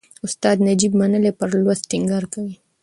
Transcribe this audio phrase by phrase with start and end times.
[0.25, 2.53] استاد نجيب منلی پر لوست ټینګار کوي.